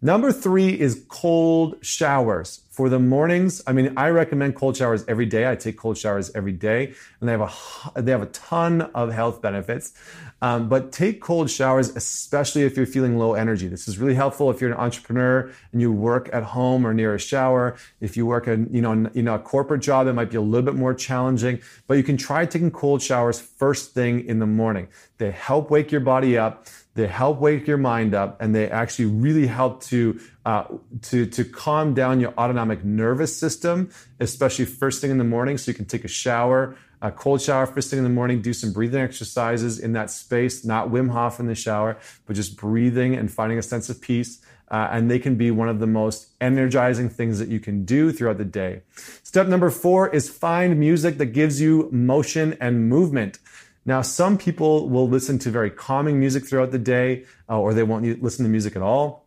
Number 0.00 0.30
three 0.30 0.78
is 0.78 1.04
cold 1.08 1.76
showers. 1.82 2.62
For 2.70 2.88
the 2.88 3.00
mornings, 3.00 3.60
I 3.66 3.72
mean, 3.72 3.92
I 3.96 4.10
recommend 4.10 4.54
cold 4.54 4.76
showers 4.76 5.04
every 5.08 5.26
day. 5.26 5.50
I 5.50 5.56
take 5.56 5.76
cold 5.76 5.98
showers 5.98 6.30
every 6.36 6.52
day, 6.52 6.94
and 7.20 7.28
they 7.28 7.32
have 7.32 7.40
a 7.40 8.00
they 8.00 8.12
have 8.12 8.22
a 8.22 8.26
ton 8.26 8.82
of 8.82 9.12
health 9.12 9.42
benefits. 9.42 9.94
Um, 10.40 10.68
but 10.68 10.92
take 10.92 11.20
cold 11.20 11.50
showers, 11.50 11.88
especially 11.96 12.62
if 12.62 12.76
you're 12.76 12.86
feeling 12.86 13.18
low 13.18 13.34
energy. 13.34 13.66
This 13.66 13.88
is 13.88 13.98
really 13.98 14.14
helpful 14.14 14.50
if 14.50 14.60
you're 14.60 14.70
an 14.70 14.76
entrepreneur 14.76 15.50
and 15.72 15.80
you 15.80 15.90
work 15.92 16.30
at 16.32 16.44
home 16.44 16.86
or 16.86 16.94
near 16.94 17.14
a 17.14 17.18
shower. 17.18 17.76
If 18.00 18.16
you 18.16 18.24
work 18.24 18.46
in 18.46 18.68
you 18.72 18.80
know 18.80 19.10
you 19.14 19.22
know 19.22 19.34
a 19.34 19.38
corporate 19.38 19.82
job, 19.82 20.06
it 20.06 20.12
might 20.12 20.30
be 20.30 20.36
a 20.36 20.40
little 20.40 20.64
bit 20.64 20.76
more 20.76 20.94
challenging. 20.94 21.60
But 21.86 21.94
you 21.94 22.04
can 22.04 22.16
try 22.16 22.46
taking 22.46 22.70
cold 22.70 23.02
showers 23.02 23.40
first 23.40 23.94
thing 23.94 24.24
in 24.26 24.38
the 24.38 24.46
morning. 24.46 24.88
They 25.18 25.32
help 25.32 25.70
wake 25.70 25.90
your 25.90 26.00
body 26.02 26.38
up. 26.38 26.66
They 26.94 27.06
help 27.06 27.38
wake 27.38 27.66
your 27.68 27.76
mind 27.76 28.14
up, 28.14 28.40
and 28.40 28.54
they 28.54 28.68
actually 28.68 29.06
really 29.06 29.46
help 29.46 29.82
to 29.84 30.20
uh, 30.44 30.64
to 31.02 31.26
to 31.26 31.44
calm 31.44 31.94
down 31.94 32.20
your 32.20 32.32
autonomic 32.38 32.84
nervous 32.84 33.36
system, 33.36 33.90
especially 34.20 34.64
first 34.64 35.00
thing 35.00 35.10
in 35.10 35.18
the 35.18 35.24
morning. 35.24 35.58
So 35.58 35.70
you 35.70 35.76
can 35.76 35.84
take 35.84 36.04
a 36.04 36.08
shower, 36.08 36.76
a 37.00 37.10
cold 37.10 37.40
shower 37.40 37.66
first 37.66 37.90
thing 37.90 37.98
in 37.98 38.04
the 38.04 38.10
morning, 38.10 38.42
do 38.42 38.52
some 38.52 38.72
breathing 38.72 39.00
exercises 39.00 39.78
in 39.78 39.92
that 39.92 40.10
space, 40.10 40.64
not 40.64 40.90
Wim 40.90 41.10
Hof 41.10 41.38
in 41.40 41.46
the 41.46 41.54
shower, 41.54 41.98
but 42.26 42.34
just 42.34 42.56
breathing 42.56 43.14
and 43.14 43.30
finding 43.30 43.58
a 43.58 43.62
sense 43.62 43.88
of 43.88 44.00
peace. 44.00 44.40
Uh, 44.70 44.88
and 44.90 45.10
they 45.10 45.18
can 45.18 45.36
be 45.36 45.50
one 45.50 45.68
of 45.68 45.78
the 45.78 45.86
most 45.86 46.28
energizing 46.42 47.08
things 47.08 47.38
that 47.38 47.48
you 47.48 47.58
can 47.58 47.84
do 47.86 48.12
throughout 48.12 48.36
the 48.36 48.44
day. 48.44 48.82
Step 49.22 49.46
number 49.46 49.70
four 49.70 50.14
is 50.14 50.28
find 50.28 50.78
music 50.78 51.16
that 51.16 51.26
gives 51.26 51.58
you 51.58 51.88
motion 51.90 52.54
and 52.60 52.88
movement. 52.88 53.38
Now, 53.86 54.02
some 54.02 54.36
people 54.36 54.90
will 54.90 55.08
listen 55.08 55.38
to 55.38 55.50
very 55.50 55.70
calming 55.70 56.20
music 56.20 56.46
throughout 56.46 56.70
the 56.72 56.78
day, 56.78 57.24
uh, 57.48 57.58
or 57.58 57.72
they 57.72 57.82
won't 57.82 58.22
listen 58.22 58.44
to 58.44 58.50
music 58.50 58.76
at 58.76 58.82
all. 58.82 59.24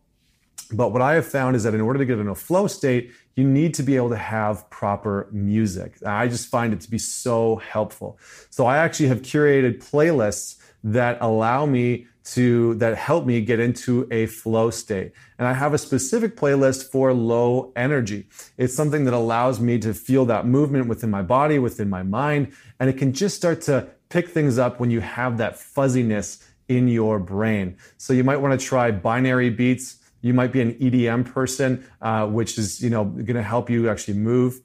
But 0.73 0.91
what 0.91 1.01
I 1.01 1.15
have 1.15 1.25
found 1.25 1.55
is 1.55 1.63
that 1.63 1.73
in 1.73 1.81
order 1.81 1.99
to 1.99 2.05
get 2.05 2.19
in 2.19 2.27
a 2.27 2.35
flow 2.35 2.67
state, 2.67 3.11
you 3.35 3.43
need 3.43 3.73
to 3.75 3.83
be 3.83 3.95
able 3.95 4.09
to 4.09 4.17
have 4.17 4.69
proper 4.69 5.27
music. 5.31 5.95
I 6.05 6.27
just 6.27 6.47
find 6.47 6.73
it 6.73 6.81
to 6.81 6.89
be 6.89 6.97
so 6.97 7.57
helpful. 7.57 8.19
So 8.49 8.65
I 8.65 8.77
actually 8.77 9.07
have 9.07 9.21
curated 9.21 9.79
playlists 9.79 10.57
that 10.83 11.17
allow 11.21 11.65
me 11.65 12.07
to 12.23 12.75
that 12.75 12.95
help 12.97 13.25
me 13.25 13.41
get 13.41 13.59
into 13.59 14.07
a 14.11 14.27
flow 14.27 14.69
state. 14.69 15.11
And 15.39 15.47
I 15.47 15.53
have 15.53 15.73
a 15.73 15.77
specific 15.77 16.35
playlist 16.35 16.91
for 16.91 17.13
low 17.13 17.71
energy. 17.75 18.27
It's 18.57 18.75
something 18.75 19.05
that 19.05 19.13
allows 19.13 19.59
me 19.59 19.79
to 19.79 19.93
feel 19.93 20.25
that 20.25 20.45
movement 20.45 20.87
within 20.87 21.09
my 21.09 21.23
body, 21.23 21.57
within 21.57 21.89
my 21.89 22.03
mind, 22.03 22.53
and 22.79 22.89
it 22.89 22.97
can 22.97 23.13
just 23.13 23.35
start 23.35 23.61
to 23.61 23.87
pick 24.09 24.29
things 24.29 24.59
up 24.59 24.79
when 24.79 24.91
you 24.91 24.99
have 24.99 25.37
that 25.37 25.57
fuzziness 25.57 26.45
in 26.67 26.87
your 26.87 27.19
brain. 27.19 27.77
So 27.97 28.13
you 28.13 28.23
might 28.23 28.37
want 28.37 28.59
to 28.59 28.65
try 28.65 28.91
binary 28.91 29.49
beats. 29.49 29.97
You 30.21 30.33
might 30.33 30.51
be 30.51 30.61
an 30.61 30.73
EDM 30.73 31.25
person, 31.25 31.85
uh, 32.01 32.27
which 32.27 32.57
is 32.57 32.81
you 32.81 32.89
know 32.89 33.05
going 33.05 33.35
to 33.35 33.43
help 33.43 33.69
you 33.69 33.89
actually 33.89 34.15
move. 34.15 34.61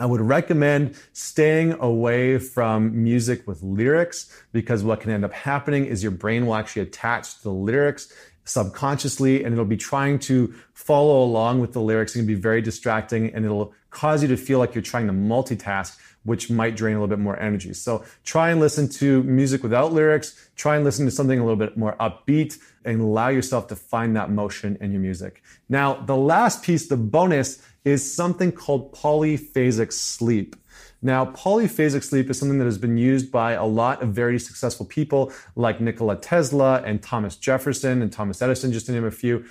I 0.00 0.06
would 0.06 0.20
recommend 0.20 0.94
staying 1.12 1.72
away 1.80 2.38
from 2.38 3.02
music 3.02 3.48
with 3.48 3.62
lyrics 3.62 4.30
because 4.52 4.84
what 4.84 5.00
can 5.00 5.10
end 5.10 5.24
up 5.24 5.32
happening 5.32 5.86
is 5.86 6.04
your 6.04 6.12
brain 6.12 6.46
will 6.46 6.54
actually 6.54 6.82
attach 6.82 7.38
to 7.38 7.42
the 7.42 7.52
lyrics 7.52 8.12
subconsciously 8.48 9.44
and 9.44 9.52
it'll 9.52 9.64
be 9.64 9.76
trying 9.76 10.18
to 10.18 10.54
follow 10.72 11.22
along 11.22 11.60
with 11.60 11.72
the 11.72 11.80
lyrics. 11.80 12.14
Can 12.14 12.26
be 12.26 12.34
very 12.34 12.62
distracting 12.62 13.34
and 13.34 13.44
it'll 13.44 13.74
cause 13.90 14.22
you 14.22 14.28
to 14.28 14.36
feel 14.36 14.58
like 14.58 14.74
you're 14.74 14.82
trying 14.82 15.06
to 15.06 15.12
multitask 15.12 15.96
which 16.28 16.50
might 16.50 16.76
drain 16.76 16.94
a 16.94 16.98
little 16.98 17.08
bit 17.08 17.18
more 17.18 17.38
energy. 17.40 17.72
So 17.72 18.04
try 18.24 18.50
and 18.50 18.60
listen 18.60 18.88
to 18.90 19.22
music 19.22 19.62
without 19.62 19.92
lyrics. 19.92 20.50
Try 20.56 20.76
and 20.76 20.84
listen 20.84 21.06
to 21.06 21.10
something 21.10 21.38
a 21.38 21.42
little 21.42 21.56
bit 21.56 21.76
more 21.76 21.96
upbeat 21.98 22.58
and 22.84 23.00
allow 23.00 23.28
yourself 23.28 23.68
to 23.68 23.76
find 23.76 24.14
that 24.16 24.30
motion 24.30 24.76
in 24.80 24.92
your 24.92 25.00
music. 25.00 25.42
Now, 25.68 25.94
the 25.94 26.16
last 26.16 26.62
piece, 26.62 26.86
the 26.86 26.98
bonus, 26.98 27.62
is 27.84 28.14
something 28.14 28.52
called 28.52 28.92
polyphasic 28.92 29.92
sleep. 29.92 30.54
Now, 31.00 31.26
polyphasic 31.26 32.02
sleep 32.02 32.28
is 32.28 32.38
something 32.38 32.58
that 32.58 32.64
has 32.64 32.78
been 32.78 32.98
used 32.98 33.30
by 33.30 33.52
a 33.52 33.64
lot 33.64 34.02
of 34.02 34.08
very 34.08 34.38
successful 34.38 34.84
people 34.84 35.32
like 35.54 35.80
Nikola 35.80 36.16
Tesla 36.16 36.82
and 36.82 37.02
Thomas 37.02 37.36
Jefferson 37.36 38.02
and 38.02 38.12
Thomas 38.12 38.42
Edison, 38.42 38.72
just 38.72 38.86
to 38.86 38.92
name 38.92 39.04
a 39.04 39.10
few. 39.10 39.44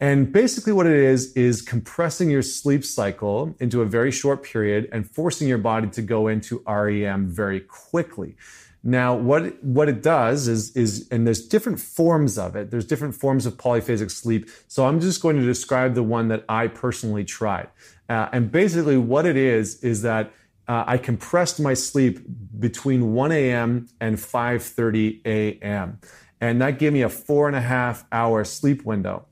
And 0.00 0.32
basically, 0.32 0.72
what 0.72 0.86
it 0.86 0.96
is, 0.96 1.32
is 1.34 1.62
compressing 1.62 2.30
your 2.30 2.42
sleep 2.42 2.84
cycle 2.84 3.54
into 3.60 3.82
a 3.82 3.86
very 3.86 4.10
short 4.10 4.42
period 4.42 4.88
and 4.92 5.08
forcing 5.08 5.48
your 5.48 5.58
body 5.58 5.88
to 5.90 6.02
go 6.02 6.28
into 6.28 6.62
REM 6.66 7.28
very 7.28 7.60
quickly. 7.60 8.36
Now, 8.84 9.14
what, 9.14 9.62
what 9.62 9.88
it 9.88 10.02
does 10.02 10.48
is, 10.48 10.76
is, 10.76 11.08
and 11.12 11.24
there's 11.24 11.46
different 11.46 11.78
forms 11.78 12.36
of 12.36 12.56
it. 12.56 12.72
There's 12.72 12.84
different 12.84 13.14
forms 13.14 13.46
of 13.46 13.56
polyphasic 13.56 14.10
sleep. 14.10 14.50
So 14.66 14.86
I'm 14.86 14.98
just 14.98 15.22
going 15.22 15.36
to 15.36 15.44
describe 15.44 15.94
the 15.94 16.02
one 16.02 16.28
that 16.28 16.44
I 16.48 16.66
personally 16.66 17.24
tried. 17.24 17.68
Uh, 18.08 18.28
and 18.32 18.50
basically, 18.50 18.96
what 18.96 19.24
it 19.24 19.36
is, 19.36 19.82
is 19.84 20.02
that 20.02 20.32
uh, 20.72 20.84
I 20.86 20.96
compressed 20.96 21.60
my 21.60 21.74
sleep 21.74 22.20
between 22.58 23.12
1 23.12 23.30
a.m. 23.30 23.88
and 24.00 24.16
5:30 24.16 25.20
a.m. 25.26 26.00
And 26.40 26.62
that 26.62 26.78
gave 26.78 26.94
me 26.94 27.02
a 27.02 27.10
four 27.10 27.46
and 27.46 27.54
a 27.54 27.60
half 27.60 28.06
hour 28.10 28.42
sleep 28.42 28.82
window. 28.82 29.26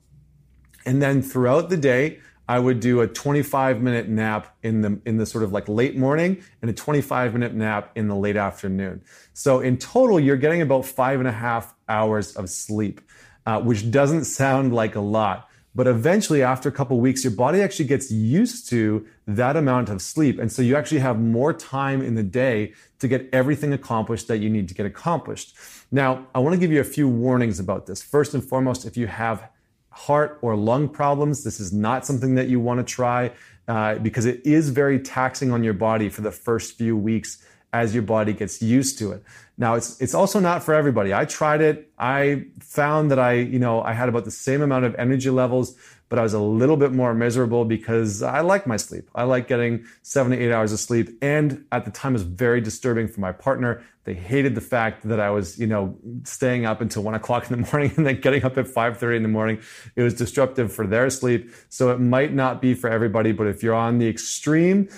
And 0.85 1.01
then 1.01 1.23
throughout 1.23 1.71
the 1.71 1.77
day, 1.77 2.19
I 2.47 2.59
would 2.59 2.79
do 2.79 3.01
a 3.01 3.07
25 3.07 3.81
minute 3.81 4.07
nap 4.07 4.55
in 4.61 4.81
the 4.81 5.01
in 5.03 5.17
the 5.17 5.25
sort 5.25 5.43
of 5.43 5.51
like 5.51 5.67
late 5.67 5.97
morning 5.97 6.43
and 6.61 6.69
a 6.69 6.75
25 6.75 7.33
minute 7.33 7.55
nap 7.55 7.91
in 7.95 8.07
the 8.07 8.15
late 8.15 8.37
afternoon. 8.37 9.01
So 9.33 9.61
in 9.61 9.77
total, 9.77 10.19
you're 10.19 10.37
getting 10.45 10.61
about 10.61 10.85
five 10.85 11.17
and 11.17 11.27
a 11.27 11.31
half 11.31 11.73
hours 11.89 12.35
of 12.35 12.51
sleep, 12.51 13.01
uh, 13.47 13.59
which 13.61 13.89
doesn't 13.89 14.25
sound 14.25 14.75
like 14.75 14.93
a 14.93 15.01
lot. 15.01 15.49
But 15.73 15.87
eventually, 15.87 16.43
after 16.43 16.69
a 16.69 16.71
couple 16.71 16.99
weeks, 16.99 17.23
your 17.23 17.33
body 17.33 17.61
actually 17.61 17.85
gets 17.85 18.11
used 18.11 18.69
to 18.69 19.07
that 19.37 19.55
amount 19.55 19.89
of 19.89 20.01
sleep. 20.01 20.39
And 20.39 20.51
so 20.51 20.61
you 20.61 20.75
actually 20.75 20.99
have 20.99 21.19
more 21.19 21.53
time 21.53 22.01
in 22.01 22.15
the 22.15 22.23
day 22.23 22.73
to 22.99 23.07
get 23.07 23.29
everything 23.33 23.73
accomplished 23.73 24.27
that 24.27 24.37
you 24.37 24.49
need 24.49 24.67
to 24.67 24.73
get 24.73 24.85
accomplished. 24.85 25.55
Now, 25.91 26.25
I 26.33 26.39
want 26.39 26.53
to 26.53 26.59
give 26.59 26.71
you 26.71 26.79
a 26.79 26.85
few 26.85 27.07
warnings 27.07 27.59
about 27.59 27.85
this. 27.85 28.01
First 28.01 28.33
and 28.33 28.43
foremost, 28.43 28.85
if 28.85 28.95
you 28.95 29.07
have 29.07 29.49
heart 29.89 30.39
or 30.41 30.55
lung 30.55 30.87
problems, 30.87 31.43
this 31.43 31.59
is 31.59 31.73
not 31.73 32.05
something 32.05 32.35
that 32.35 32.47
you 32.47 32.59
want 32.59 32.85
to 32.85 32.93
try 32.93 33.31
uh, 33.67 33.95
because 33.95 34.25
it 34.25 34.45
is 34.45 34.69
very 34.69 34.99
taxing 34.99 35.51
on 35.51 35.63
your 35.63 35.73
body 35.73 36.09
for 36.09 36.21
the 36.21 36.31
first 36.31 36.77
few 36.77 36.95
weeks 36.95 37.43
as 37.73 37.93
your 37.93 38.03
body 38.03 38.33
gets 38.33 38.61
used 38.61 38.97
to 38.99 39.11
it. 39.11 39.23
Now 39.57 39.75
it's 39.75 39.99
it's 40.01 40.13
also 40.13 40.39
not 40.39 40.63
for 40.63 40.73
everybody. 40.73 41.13
I 41.13 41.25
tried 41.25 41.61
it. 41.61 41.91
I 41.97 42.45
found 42.59 43.11
that 43.11 43.19
I, 43.19 43.33
you 43.33 43.59
know, 43.59 43.81
I 43.81 43.93
had 43.93 44.09
about 44.09 44.25
the 44.25 44.31
same 44.31 44.61
amount 44.61 44.85
of 44.85 44.95
energy 44.95 45.29
levels, 45.29 45.75
but 46.11 46.19
I 46.19 46.23
was 46.23 46.33
a 46.33 46.39
little 46.39 46.75
bit 46.75 46.91
more 46.91 47.13
miserable 47.13 47.63
because 47.63 48.21
I 48.21 48.41
like 48.41 48.67
my 48.67 48.75
sleep. 48.75 49.09
I 49.15 49.23
like 49.23 49.47
getting 49.47 49.85
7 50.01 50.33
to 50.33 50.37
8 50.37 50.51
hours 50.51 50.73
of 50.73 50.79
sleep 50.81 51.17
and 51.21 51.63
at 51.71 51.85
the 51.85 51.91
time 51.91 52.11
it 52.11 52.19
was 52.19 52.23
very 52.23 52.59
disturbing 52.59 53.07
for 53.07 53.21
my 53.21 53.31
partner. 53.31 53.81
They 54.03 54.13
hated 54.13 54.53
the 54.53 54.61
fact 54.61 55.07
that 55.07 55.21
I 55.21 55.29
was, 55.29 55.57
you 55.57 55.67
know, 55.67 55.97
staying 56.25 56.65
up 56.65 56.81
until 56.81 57.01
1 57.01 57.15
o'clock 57.15 57.49
in 57.49 57.61
the 57.61 57.67
morning 57.71 57.93
and 57.95 58.05
then 58.05 58.19
getting 58.19 58.43
up 58.43 58.57
at 58.57 58.65
5:30 58.65 59.15
in 59.15 59.23
the 59.23 59.29
morning. 59.29 59.61
It 59.95 60.03
was 60.03 60.13
disruptive 60.13 60.73
for 60.73 60.85
their 60.85 61.09
sleep. 61.09 61.49
So 61.69 61.91
it 61.91 62.01
might 62.01 62.33
not 62.33 62.61
be 62.61 62.73
for 62.73 62.89
everybody, 62.89 63.31
but 63.31 63.47
if 63.47 63.63
you're 63.63 63.73
on 63.73 63.97
the 63.97 64.09
extreme, 64.09 64.89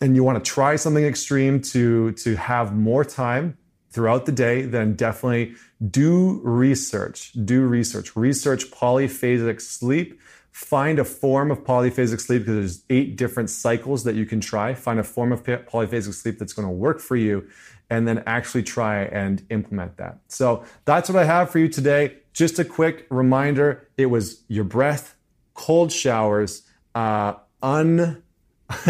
and 0.00 0.16
you 0.16 0.24
want 0.24 0.42
to 0.42 0.50
try 0.50 0.76
something 0.76 1.04
extreme 1.04 1.60
to 1.60 2.12
to 2.12 2.36
have 2.36 2.74
more 2.74 3.04
time 3.04 3.56
throughout 3.90 4.26
the 4.26 4.32
day, 4.32 4.62
then 4.62 4.94
definitely 4.94 5.54
do 5.88 6.40
research. 6.42 7.32
Do 7.44 7.62
research. 7.62 8.16
Research 8.16 8.70
polyphasic 8.70 9.60
sleep. 9.60 10.20
Find 10.54 11.00
a 11.00 11.04
form 11.04 11.50
of 11.50 11.64
polyphasic 11.64 12.20
sleep 12.20 12.42
because 12.42 12.54
there's 12.54 12.84
eight 12.88 13.16
different 13.16 13.50
cycles 13.50 14.04
that 14.04 14.14
you 14.14 14.24
can 14.24 14.40
try. 14.40 14.72
Find 14.72 15.00
a 15.00 15.02
form 15.02 15.32
of 15.32 15.42
polyphasic 15.42 16.14
sleep 16.14 16.38
that's 16.38 16.52
going 16.52 16.68
to 16.68 16.72
work 16.72 17.00
for 17.00 17.16
you 17.16 17.48
and 17.90 18.06
then 18.06 18.22
actually 18.24 18.62
try 18.62 19.02
and 19.06 19.44
implement 19.50 19.96
that. 19.96 20.20
So 20.28 20.64
that's 20.84 21.10
what 21.10 21.20
I 21.20 21.24
have 21.24 21.50
for 21.50 21.58
you 21.58 21.66
today. 21.66 22.18
Just 22.32 22.60
a 22.60 22.64
quick 22.64 23.08
reminder. 23.10 23.88
It 23.96 24.06
was 24.06 24.44
your 24.46 24.62
breath, 24.62 25.16
cold 25.54 25.90
showers, 25.90 26.62
uh, 26.94 27.34
un 27.60 28.22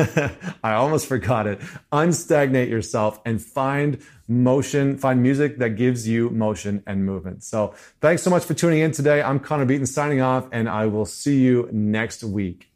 I 0.63 0.75
almost 0.75 1.07
forgot 1.07 1.47
it. 1.47 1.61
Unstagnate 1.93 2.69
yourself 2.69 3.21
and 3.25 3.43
find 3.43 4.01
motion, 4.29 4.99
find 4.99 5.23
music 5.23 5.59
that 5.59 5.71
gives 5.71 6.07
you 6.07 6.31
motion 6.31 6.83
and 6.87 7.05
movement. 7.05 7.43
So 7.43 7.75
thanks 8.01 8.23
so 8.23 8.31
much 8.31 8.45
for 8.45 8.55
tuning 8.55 8.81
in 8.81 8.93
today. 8.93 9.23
I'm 9.23 9.41
Connor 9.41 9.65
Beaton 9.65 9.87
signing 9.87 10.21
off, 10.21 10.49
and 10.53 10.69
I 10.69 10.87
will 10.87 11.07
see 11.07 11.41
you 11.41 11.69
next 11.73 12.23
week. 12.23 12.74